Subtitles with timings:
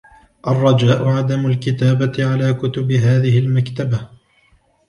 [0.47, 4.07] الرجاء عدم الكتاية على كتب هذه المكتبة